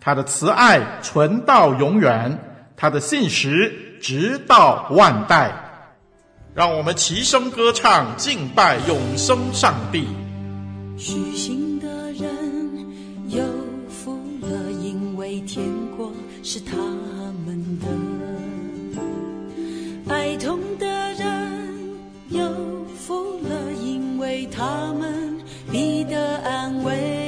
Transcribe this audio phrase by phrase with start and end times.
[0.00, 2.38] 他的慈爱存到永远，
[2.76, 5.52] 他的信实直到万代。
[6.54, 10.08] 让我们齐声歌唱，敬拜永生上帝。
[10.98, 12.26] 虚心的人
[13.28, 13.40] 有
[13.88, 15.64] 福了，因为天
[15.96, 16.10] 国
[16.42, 16.76] 是他
[17.46, 17.86] 们的；
[20.12, 21.98] 哀痛的人
[22.30, 22.42] 有
[22.98, 25.38] 福了，因为他们
[25.70, 27.19] 必得安慰。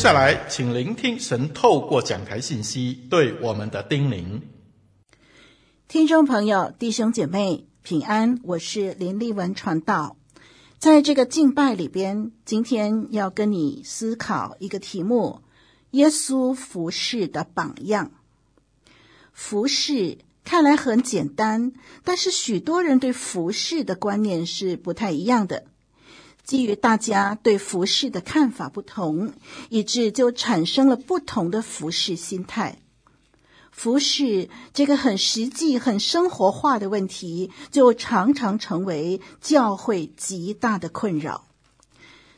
[0.00, 4.40] 下来，请聆听神透过讲台信息对我们的叮咛。
[5.88, 10.16] 听众朋友、弟兄姐妹平安，我是林立文传道。
[10.78, 15.42] 在这个敬拜里边，今天要跟你思考一个题目：
[15.90, 18.10] 耶稣服侍的榜样。
[19.34, 21.72] 服侍看来很简单，
[22.04, 25.66] 但是许多人对服侍的观念是不太一样的。
[26.44, 29.32] 基于大家对服饰的看法不同，
[29.68, 32.78] 以致就产生了不同的服饰心态。
[33.70, 41.46] 服饰这个很实际、很生活化的问题，就常常成为教会极大的困扰。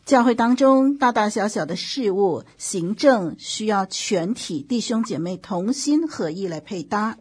[0.04, 7.18] 教会当中大大小小的事务、行政，需要全体弟兄姐妹同心合意来配搭。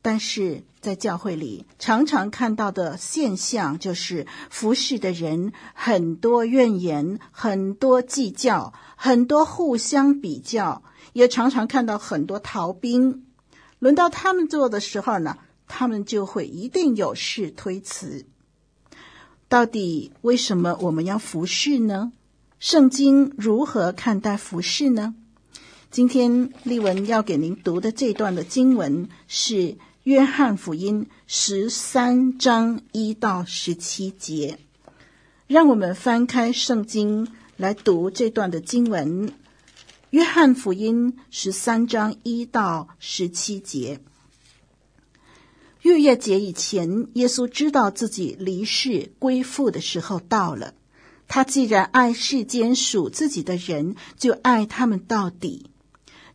[0.00, 10.82] 但是在教会里，常常看到的现象就是，服侍的人很多怨言，很多计较，很多互相比较，
[11.14, 13.24] 也常常看到很多逃兵。
[13.78, 18.26] 轮到他们做的时候呢，他们就会一定有事推辞。
[19.48, 22.12] 到底为什么我们要服侍呢？
[22.58, 25.14] 圣经如何看待服侍呢？
[25.90, 29.54] 今天丽文要给您读的这段的经文是
[30.04, 34.58] 《约翰福音》十三章一到十七节。
[35.46, 39.32] 让我们翻开圣经来读这段的经文。
[40.10, 43.98] 约翰福音十三章一到十七节，
[45.80, 50.74] 逾越节以前，耶稣知道自己离世归父的时候到了。
[51.26, 55.70] 他既然爱世间属自己的人，就爱他们到底。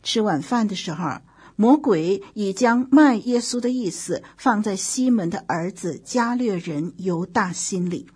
[0.02, 1.20] 吃晚饭的时候，
[1.60, 8.06] 魔鬼已将卖耶稣的意思放在西门的儿子加略人犹大心里。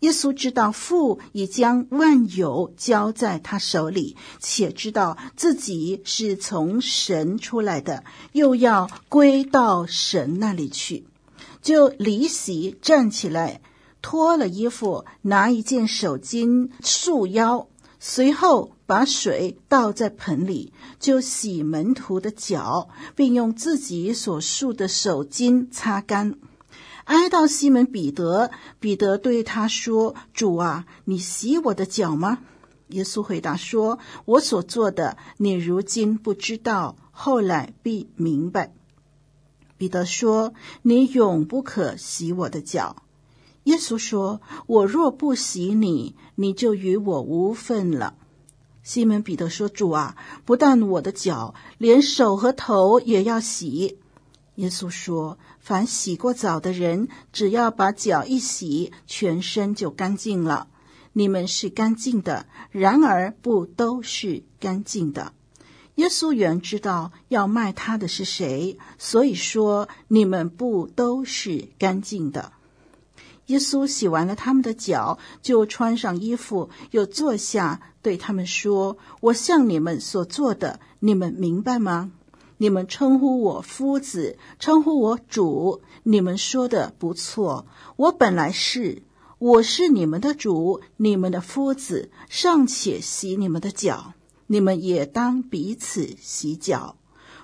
[0.00, 11.04] 耶稣知道父已将万有交在他手里，且知道自己是从神出来的，又要归到神那里去，
[11.60, 13.60] 就离席站起来，
[14.00, 17.68] 脱了衣服，拿一件手巾束腰，
[18.10, 26.34] 随后把水倒在盆里，就洗门徒的脚，并用自己所束的手巾擦干。
[27.04, 28.50] 挨到西门彼得，
[28.80, 32.38] 彼得对他说：“主啊，你洗我的脚吗？”
[32.88, 38.72] 耶稣回答说：“我所做的，你如今不知道，后来必明白。”
[39.76, 42.96] 彼得说：“你永不可洗我的脚。”
[43.64, 48.14] 耶稣说：“我若不洗你，你就与我无分了。”
[48.82, 53.98] 西门彼得说：“主啊，不但我的脚，连手和头也要洗。”
[54.56, 60.68] 耶稣说：“凡洗过澡的人，只要把脚一洗，全身就干净了。
[61.12, 65.32] 你们是干净的，然而不都是干净的。
[65.96, 72.52] 耶稣原知道要卖他的是谁，所以说你们不都是干净的。
[73.48, 82.12] 耶稣洗完了他们的脚，就穿上衣服，又坐下，对他们说：‘我向你们所做的，你们明白吗？’”
[82.60, 87.66] 你们称呼我夫子，称呼我主，你们说的不错。
[87.94, 89.02] 我本来是，
[89.38, 94.12] 我是你们的主，你们的夫子，尚且洗你们的脚，
[94.48, 96.96] 你们也当彼此洗脚。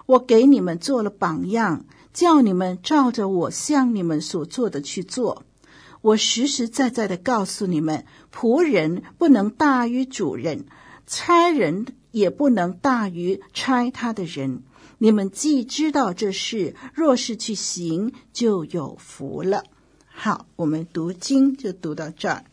[0.07, 5.45] 我给你们做了榜样，叫你们照着我向你们所做的去做。
[6.04, 10.66] 我实实在在的告诉你们，仆人不能大于主人，
[11.06, 14.62] 差人也不能大于差他的人。
[14.99, 19.64] 你们既知道这事，若是去行，就有福了。
[20.04, 22.44] 好，我们读经就读到这儿。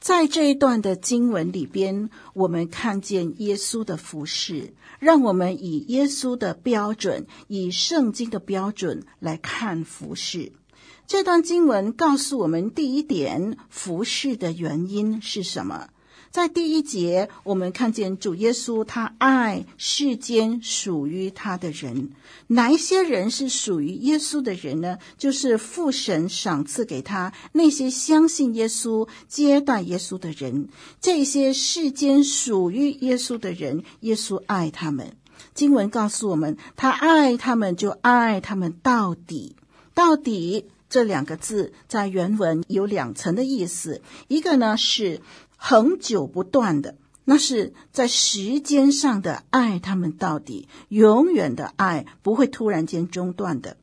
[0.00, 10.50] 在这一段的经文里边，我们看见耶稣的服饰，让我们以耶稣的标准，以圣经的标准来看服饰。
[11.08, 15.88] 这段经文告诉我们，第一点，服侍的原因是什么？
[16.30, 22.10] 在第一节，我们看见主耶稣，他爱世间属于他的人。
[22.48, 24.98] 哪一些人是属于耶稣的人呢？
[25.16, 30.68] 就是父神赏赐给他那些相信耶稣、接待耶稣的人。
[31.00, 35.16] 这些世间属于耶稣的人，耶稣爱他们。
[35.54, 39.56] 经文告诉我们，他爱他们，就爱他们到底。
[39.94, 45.20] 到底这两个字在原文有两层的意思，一个呢是。
[45.60, 53.76] 恒久不断的，那是在时间上的爱他们到底，永远的爱不会突然间中断的。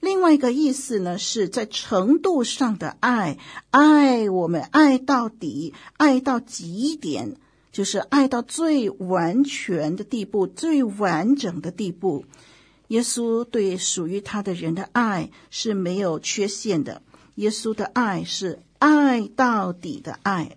[0.00, 3.36] 另外一个意思呢，是在程度上的爱，
[3.68, 7.36] 爱我们爱到底，爱到极点。
[7.70, 12.24] 就是爱到最完全的地步，最完整的地步。
[12.88, 17.00] 耶稣对属于他的人的爱是没有缺陷的。
[17.36, 20.56] 耶稣的爱是爱到底的爱。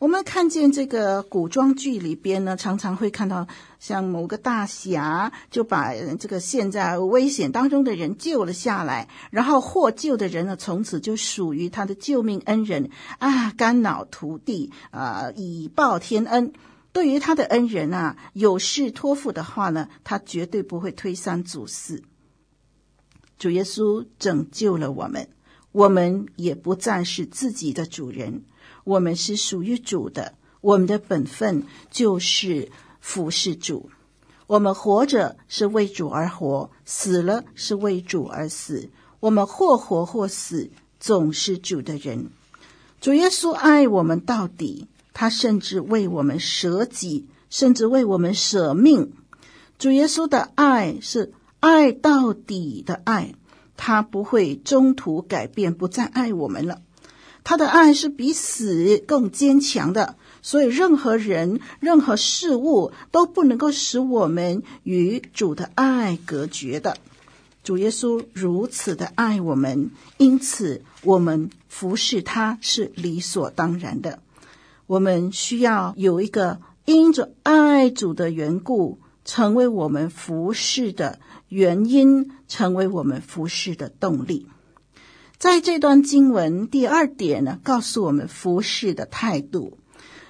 [0.00, 3.46] 我们看见这个古装剧里边呢，常常会看到
[3.78, 16.52] 像某个大侠就把这个陷在危险当中的人救了下来，然后获救的人呢，从此就属于他的救命恩人啊，肝脑涂地啊，以报天恩。
[16.94, 22.04] 对于他的恩人啊，有事托付的话呢，他绝对不会推三阻四。
[23.36, 25.28] 主耶稣拯救了我们，
[25.72, 28.44] 我们也不再是自己的主人，
[28.84, 30.34] 我们是属于主的。
[30.60, 32.70] 我们的本分就是
[33.00, 33.90] 服侍主。
[34.46, 38.88] 我们活着是为主而活，死了是为主而死。
[39.18, 40.70] 我们或活或死，
[41.00, 42.30] 总是主的人。
[43.00, 44.86] 主耶稣爱我们到底。
[45.14, 49.12] 他甚至为我们舍己，甚至为我们舍命。
[49.78, 53.34] 主耶稣的爱是爱到底的爱，
[53.76, 56.82] 他不会中途改变，不再爱我们了。
[57.42, 66.96] 他的爱是比死更坚强的，所以任何人、任何事物都不能够使我们与主的爱隔绝的。
[67.62, 74.20] 主耶稣如此的爱我们，因此我们服侍他是理所当然的。
[74.86, 84.46] 我们需要有一个因着爱主的缘故，成为我们服侍的原因，成为我们服侍的动力。
[85.38, 89.78] 在这段经文第二点呢，告诉我们服侍的态度。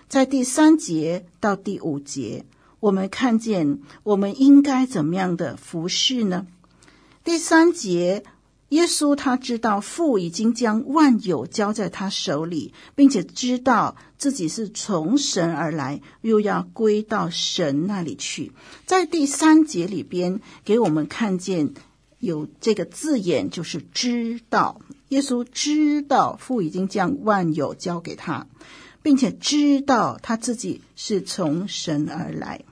[0.08, 2.44] 在第三节到第五节，
[2.78, 6.46] 我们看见我们应该怎么样的服侍呢？
[7.25, 8.25] 第三节。
[8.75, 18.50] 耶稣他知道父已经将万有交在他手里，并且知道自己是从神而来，又要归到神那里去。
[18.85, 21.73] 在第三节里边，给我们看见
[22.19, 24.81] 有这个字眼，就是知道。
[25.11, 28.49] 耶稣知道父已经将万有交给他，
[29.02, 32.64] 并且知道他自己是从神而来。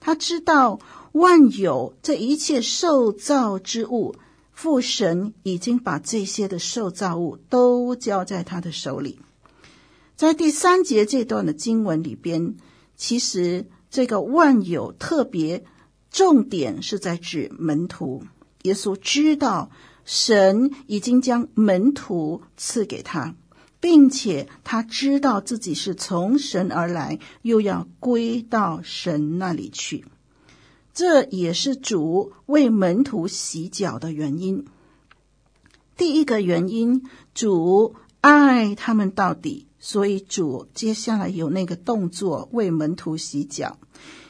[0.00, 0.78] 他知道
[1.12, 4.14] 万有这一切受造之物。
[4.56, 9.20] 父神已经把这些的受造物都交在他的手里。
[10.16, 12.56] 在第三节这段的经文里边，
[12.96, 15.62] 其实这个万有特别
[16.10, 18.24] 重点是在指门徒。
[18.62, 19.70] 耶稣知道
[20.06, 23.34] 神已经将门徒赐给他，
[23.78, 30.06] 并且他知道自己是从神而来，又要归到神那里去。
[30.96, 34.64] 这也是主为门徒洗脚的原因。
[35.94, 37.02] 第一个原因，
[37.34, 43.76] 主爱他们到底，所以主接下来有那个动作为门徒洗脚。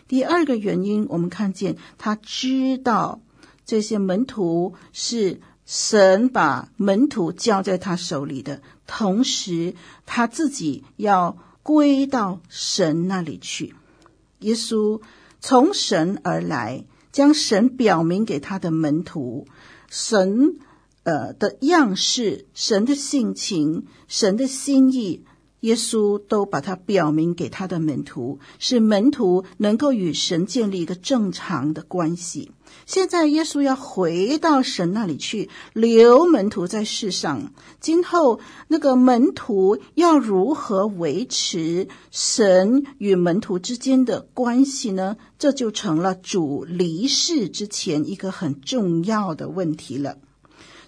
[0.08, 3.20] 第二个原因，我们看见他知道
[3.64, 13.72] 这些门徒是神把门徒交在他手里的，同时他自己要归到神那里去。
[14.40, 15.00] 耶稣。
[15.40, 19.46] 从神而来，将神表明给他的门徒，
[19.88, 20.56] 神
[21.04, 25.24] 呃的样式、神的性情、神的心意，
[25.66, 32.52] 耶稣都把它表明给他的门徒，使门徒能够与神建立一个正常的关系。
[32.84, 37.52] 现在耶稣要回到神那里去，留门徒在世上。
[37.80, 45.16] 今后那个门徒要如何维持神与门徒之间的关系呢？
[45.36, 50.18] 这就成了主离世之前一个很重要的问题了。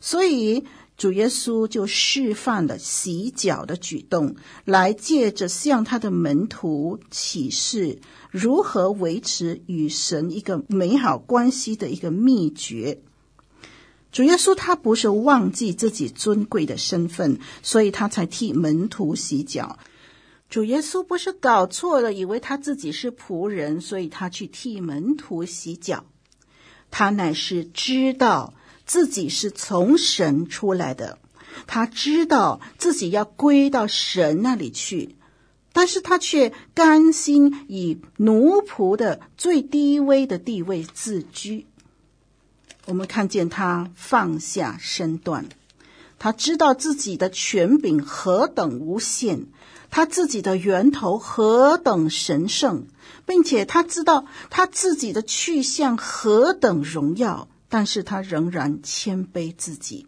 [0.00, 0.64] 所以
[0.98, 8.00] 主耶稣就示范了洗脚的举动，来借着向他的门徒启示。
[8.30, 13.00] 如何维持与神一个美好关系的一个秘诀？
[14.10, 19.78] 主耶稣他不是忘记自己尊贵的身份，所以他才替门徒洗脚。
[20.50, 26.04] 主耶稣不是搞错了，以为他自己是仆人，所以他去替门徒洗脚。
[26.90, 28.54] 他乃是知道
[28.88, 31.18] 自己是从神出来的，
[31.68, 35.14] 他知道自己要归到神那里去。
[35.72, 41.66] 但是他却甘心以奴仆的最低微的地位自居。
[42.86, 45.44] 我们看见他放下身段，
[46.18, 49.46] 他知道自己的权柄何等无限，
[49.90, 52.86] 他自己的源头何等神圣，
[53.26, 60.06] 并且他知道他自己的去向何等荣耀，但是他仍然谦卑自己。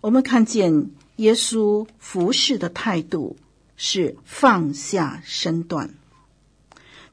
[0.00, 3.36] 我们看见耶稣服侍的态度。
[3.74, 5.90] 是放下身段，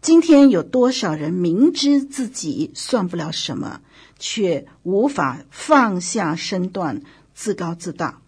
[0.02, 3.82] 今天有多少人明知自己算不了什么，
[4.20, 7.02] 却无法放下身段，
[7.34, 8.22] 自高自大？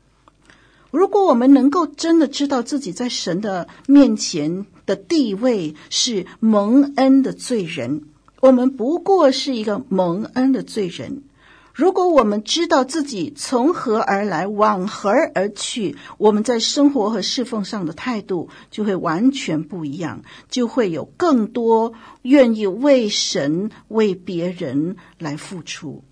[0.90, 8.06] 如果我们能够真的知道自己在神的面前的地位是蒙恩的罪人，
[8.40, 11.22] 我们不过是一个蒙恩的罪人。
[11.74, 26.04] 如果我们知道自己从何而来，往何而去，我们在生活和侍奉上的态度就会完全不一样，就会有更多愿意为神、为别人来付出。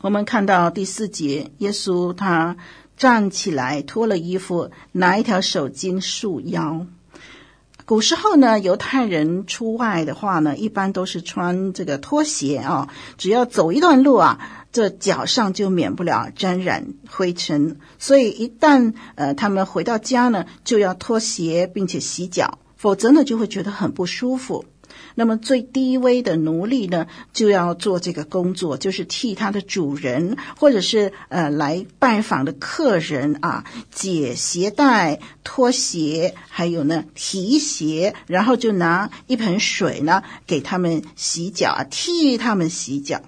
[0.00, 2.56] 我们看到第四节，耶稣他。
[2.96, 6.86] 站起来，脱了衣服，拿一条手巾束腰。
[7.86, 12.88] 古时候呢，犹太人出外的话呢，一般都是穿这个拖鞋啊。
[13.16, 14.40] 只要走一段路啊，
[14.72, 17.78] 这脚上就免不了沾染灰尘。
[18.00, 24.64] 所以一旦呃他们回到家呢，就要脱鞋，并且洗脚，否则呢就会觉得很不舒服。
[25.16, 43.22] 那么最低微的奴隶呢，就要做这个工作，就是替他的主人或者是呃来拜访的客人啊解鞋带、脱鞋，还有呢提鞋，然后就拿一盆水呢给他们洗脚啊，替他们洗脚。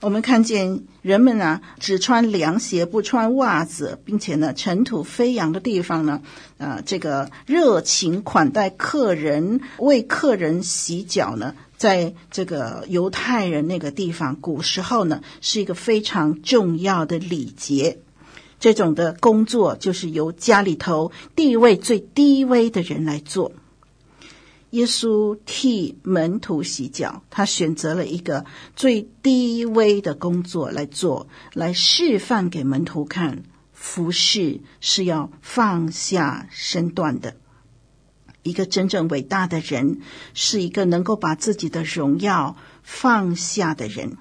[0.00, 6.22] 我们看见人们呢，只穿凉鞋，不穿袜子，并且呢，尘土飞扬的地方呢，
[6.56, 17.98] 呃，这个热情款待客人，为客人洗脚呢，在这个犹太人那个地方，古时候呢，是一个非常重要的礼节。
[18.58, 23.52] 这种的工作就是由家里头地位最低微的人来做。
[24.70, 28.44] 耶稣替门徒洗脚，他选择了一个
[28.76, 37.34] 最低微的工作来做，来示范给门徒看，服侍是要放下身段的。
[38.42, 40.00] 一个真正伟大的人，
[40.34, 44.16] 是一个能够把自己的荣耀放下的人。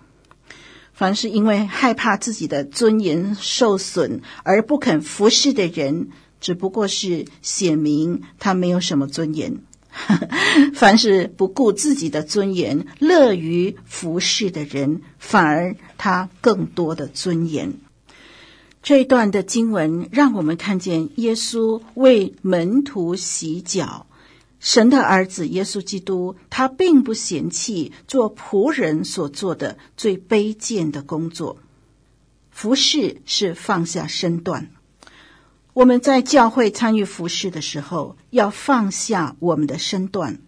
[0.91, 6.09] 凡是因为害怕自己的尊严受损而不肯服侍的人，
[6.41, 9.61] 只不过是显明他没有什么尊严。
[10.73, 17.73] 凡是不顾自己的尊严、乐于服侍的人，反而他更多的尊严。
[18.81, 24.05] 这一段的经文让我们看见耶稣为门徒洗脚。
[24.61, 31.57] 神的儿子耶稣基督，他并不嫌弃做仆人所做的最卑贱的工作。
[32.51, 34.69] 服侍是放下身段。
[35.79, 40.39] 我们在教会参与服事的时候，要放下我们的身段。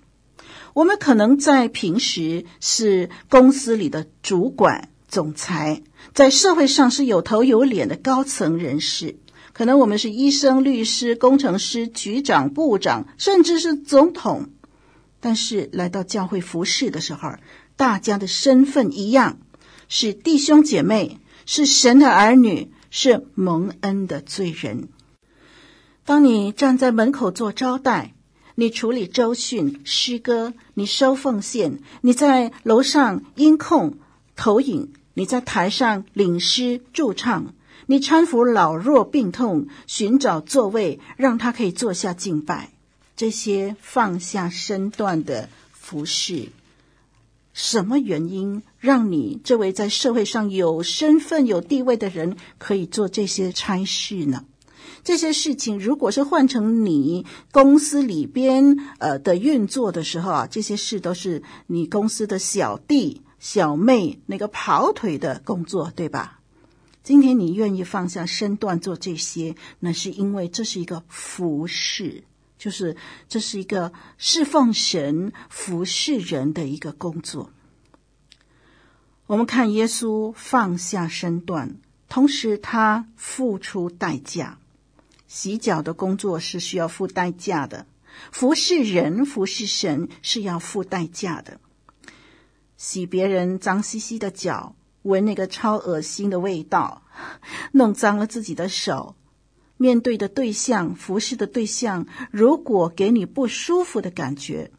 [0.74, 9.16] 我们可能在平时是公司里的主管、总裁，在社会上是有头有脸的高层人士。
[9.54, 14.50] 可能我们是医生、律师、工程师、局长、部长，甚至是总统。
[15.22, 17.36] 但是来到教会服侍的时候，
[17.78, 19.40] 大家的身份一样，
[19.88, 24.90] 是弟兄姐妹，是神的儿女，是蒙恩的罪人。
[26.04, 28.16] 当你站在门口做招待，
[28.56, 33.98] 你处理周训、诗歌，你收奉献，你在楼上音控、
[34.36, 37.54] 投影，你在台上领诗驻唱，
[37.86, 42.72] 你搀扶老弱病痛，寻找座位让他可以坐下敬拜，
[43.16, 46.50] 这些放下身段的服侍，
[47.54, 54.46] 什么原因让你这位在社会上有身份、有地位的人可以做这些差事呢？
[55.04, 66.40] 这些事情，如果是换成你公司里边呃的运作的时候啊，这些事都是你公司的小弟小妹那个跑腿的工作，对吧？
[67.04, 72.24] 今天你愿意放下身段做这些，那是因为这是一个服侍，
[72.60, 72.96] 就是
[73.28, 77.50] 这是一个侍奉神、服侍人的一个工作。
[79.26, 84.60] 我们看耶稣放下身段，同时他付出代价。
[85.34, 87.86] 洗脚的工作是需要付代价的，
[88.34, 91.58] 服侍人、服侍神是要付代价的。
[92.76, 97.04] 洗别人脏兮兮的脚，闻那个超恶心的味道，
[97.72, 99.16] 弄脏了自己的手，
[99.78, 104.70] 面对的对象、服侍的对象，如果给你不舒服的感觉，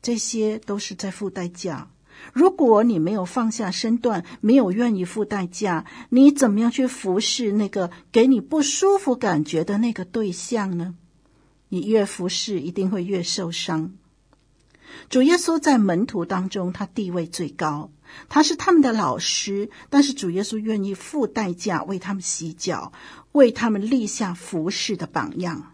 [0.00, 1.90] 这些都是在付代价。
[2.32, 10.94] 如果你没有放下身段，没有愿意付代价，你怎么样去服侍那个给你不舒服感觉的那个对象呢？
[11.68, 13.92] 你越服侍，一定会越受伤。
[15.10, 17.90] 主耶稣在门徒当中，他地位最高，
[18.28, 22.92] 他是他们的老师，但是主耶稣愿意付代价为他们洗脚，
[23.32, 25.72] 为他们立下服侍的榜样。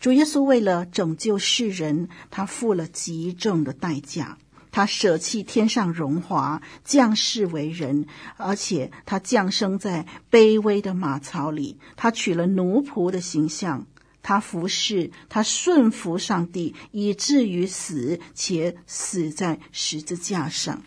[0.00, 4.38] 主耶稣为了拯救世人，他付了极重的代价。
[4.72, 8.06] 他舍弃天上荣华，降世为人，
[8.36, 11.76] 而且他降生在卑微的马槽里。
[11.96, 13.86] 他取了奴仆的形象，
[14.22, 20.82] 他服侍，他顺服上帝，以至于死，且死在十字架上。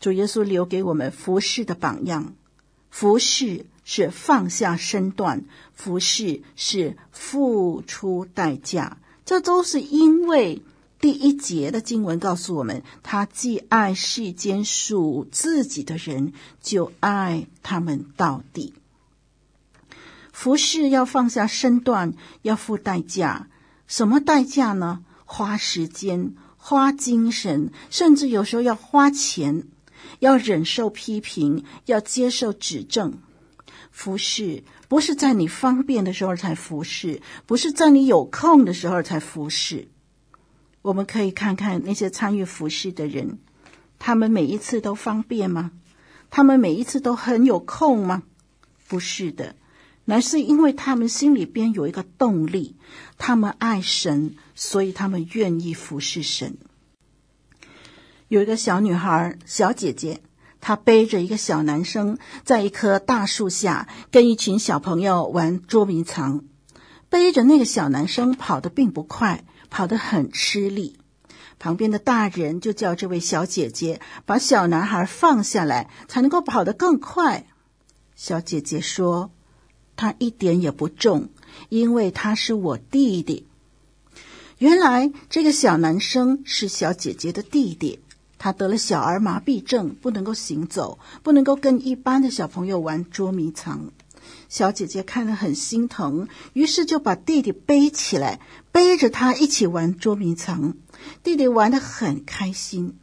[0.00, 2.34] 主耶稣留给我们服侍的榜样，
[2.90, 10.62] 服侍是放下身段，服侍是付出代价，这都是因为。
[11.06, 18.74] 第一节的经文告诉我们，他既爱世间属自己的人，就爱他们到底。
[20.32, 23.46] 服侍要放下身段，要付代价。
[23.86, 25.04] 什么代价呢？
[25.24, 29.62] 花时间、花精神，甚至有时候要花钱，
[30.18, 33.16] 要忍受批评，要接受指正。
[33.92, 39.86] 服侍不是在你方便的时候才服侍，不是在你有空的时候才服侍。
[40.86, 43.38] 我们可以看看那些参与服侍的人，
[43.98, 45.72] 他们每一次都方便吗？
[46.30, 48.22] 他们每一次都很有空吗？
[48.86, 49.56] 不是的，
[50.04, 52.76] 乃是因为他们心里边有一个动力，
[53.18, 56.56] 他们爱神，所以他们愿意服侍神。
[58.28, 60.20] 有一个小女孩，小姐姐，
[60.60, 66.44] 她背着一个小男生，在一棵大树下跟一群小朋友玩捉迷藏。
[67.08, 69.44] 背着那个小男生跑得并不快。
[69.76, 70.96] 跑得很吃力，
[71.58, 77.46] 旁边的大人就叫这位小姐姐把小男孩放下来，才能够跑得更快。
[78.14, 79.30] 小姐姐说
[79.94, 81.28] ：“他一点也不重，
[81.68, 83.46] 因为他是我弟弟。”
[84.56, 88.00] 原来这个小男生是小姐姐的弟弟，
[88.38, 93.92] 他得了小儿麻痹症，不能够行走，不能够跟一般的小朋友玩捉迷藏。
[94.48, 98.40] 小姐姐看了很心疼，于是就把弟弟背起来，
[98.76, 100.76] 背着他一起玩捉迷藏。
[101.22, 102.98] 弟弟玩得很开心。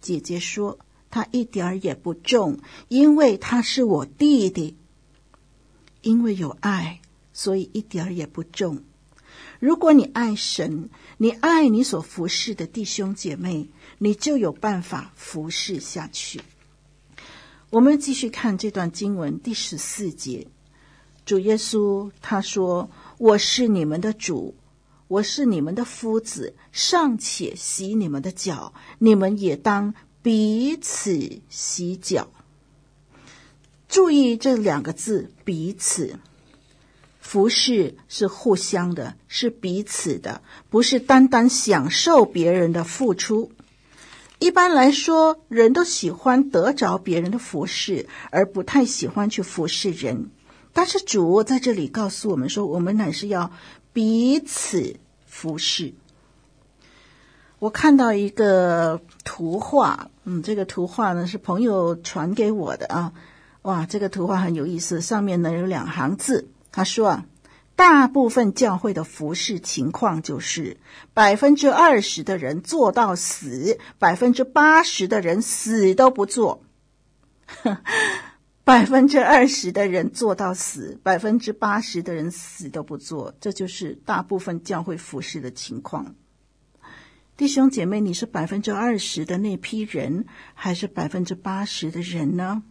[0.00, 0.78] 姐姐说
[1.10, 4.76] ：“他一点儿也不重，因为他是我弟弟。
[6.00, 7.00] 因为有爱，
[7.32, 8.84] 所以一点儿也不重。
[9.58, 13.66] 如果你爱神，你爱你所服侍的弟兄姐妹，
[13.98, 16.40] 你就有办法服侍下去。”
[17.70, 20.46] 我们继续看这段经文第十四节，
[21.26, 24.54] 主耶稣他说：“我是你们的主，
[25.14, 32.28] 我是你们的夫子，尚且洗你们的脚，你们也当彼此洗脚。”
[33.88, 36.18] 注意这两个字“彼此”，
[37.20, 43.52] 服侍是互相的，是彼此的，不是单单享受别人的付出。
[44.40, 50.30] 一般来说，人都喜欢得着别人的服侍，而不太喜欢去服侍人。
[50.72, 53.52] 但是主在这里告诉我们说，我们乃是要
[53.92, 54.96] 彼此
[55.34, 55.92] 服饰。
[57.58, 63.12] 我看到一个图画，嗯，这个图画呢是朋友传给我的啊，
[63.62, 67.24] 哇，这个图画很有意思，上面呢有两行字，他说啊。
[67.76, 70.76] 大部分教会的服侍情况就是
[71.12, 76.62] 百分之二十的人做到死，百分之八十的人死都不做。
[78.64, 86.14] 百分之二十的人做到死，百分之八十的人死都不做，这就是大部分教会服侍的情况。
[87.36, 90.24] 弟兄姐妹，你是百分之二十的那批人，
[90.54, 92.62] 还是百分之八十的人呢？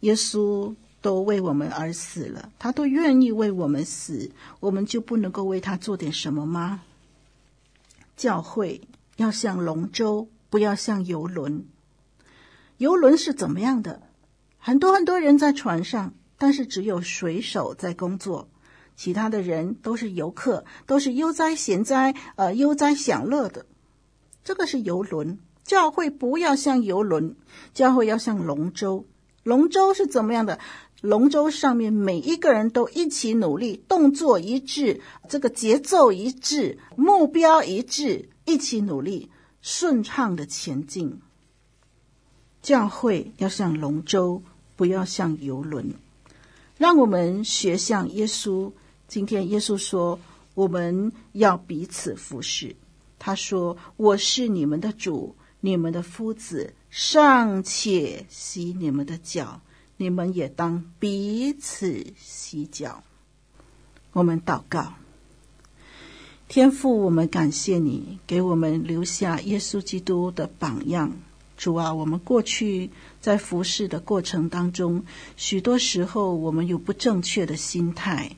[0.00, 0.74] 耶稣。
[1.04, 6.80] 都为我们而死了，他都愿意为我们死，我们就不能够为他做点什么吗？
[8.16, 8.80] 教会
[9.16, 11.66] 要像龙舟，不要像游轮。
[12.78, 14.00] 游轮是怎么样的？
[14.66, 18.48] 很多很多人在船上，但是只有水手在工作，
[18.96, 23.66] 其他的人都是游客，都是悠哉闲哉，呃，悠哉享乐的。
[24.42, 25.38] 这个是游轮。
[25.64, 27.36] 教会不要像游轮，
[27.74, 29.04] 教会要像龙舟。
[29.42, 30.58] 龙舟是怎么样的？
[31.02, 41.20] 龙舟上面每一个人都一起努力，动作一致，这个节奏一致，目标一致，一起努力，顺畅的前进。
[42.62, 44.42] 教会要像龙舟，
[44.76, 45.94] 不要像游轮。
[46.76, 48.72] 让我们学像耶稣。
[49.06, 50.18] 今天耶稣说，
[50.54, 52.74] 我们要彼此服侍。
[53.18, 59.60] 他说：“我是你们的主，你们的夫子，尚且洗你们的脚。”
[59.96, 63.04] 你们也当彼此洗脚。
[64.12, 64.94] 我们祷告，
[66.48, 71.12] 天父，我们感谢你给我们留下耶稣基督的榜样。
[71.56, 72.90] 主啊，我们过去
[73.24, 75.02] 在服侍的过程当中，
[75.34, 78.36] 许多时候我们有不正确的心态。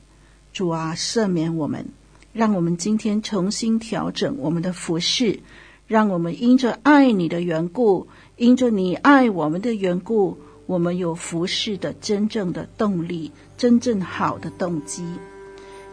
[0.53, 1.87] 主啊，赦免我们，
[2.31, 5.41] 让我们今天重新调整我们的服侍，
[5.87, 15.03] 让我们因着爱你的缘故，因着你爱我们的缘故，我们有服侍的真正的动力，真正好的动机。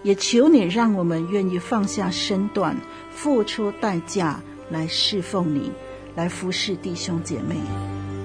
[0.04, 2.76] 也求你让我们愿意放下身段，
[3.10, 5.72] 付出代价来侍奉你，
[6.14, 7.56] 来服侍弟兄姐妹。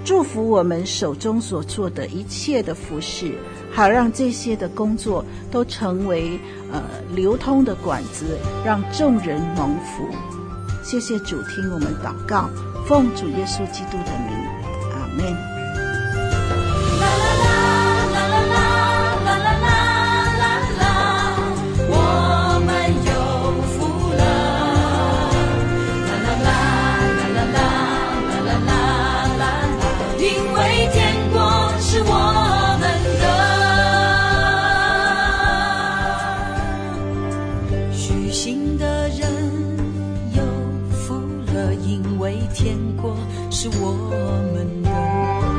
[0.10, 3.38] 祝福我们手中所做的一切的服饰，
[3.72, 6.32] 好让这些的工作都成为
[6.72, 6.82] 呃
[7.14, 8.26] 流通的管子，
[8.66, 10.10] 让众人蒙福。
[10.84, 12.50] 谢谢主，听我们祷告，
[12.88, 14.36] 奉主耶稣基督的名，
[14.94, 15.49] 阿门。
[42.98, 43.16] 过
[43.50, 43.92] 是我
[44.54, 45.59] 们的。